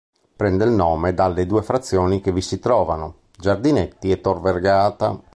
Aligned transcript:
Prende 0.35 0.63
il 0.63 0.71
nome 0.71 1.13
dalle 1.13 1.45
due 1.45 1.61
frazioni 1.61 2.21
che 2.21 2.31
vi 2.31 2.41
si 2.41 2.57
trovano: 2.57 3.17
Giardinetti 3.37 4.09
e 4.09 4.19
Tor 4.19 4.41
Vergata. 4.41 5.21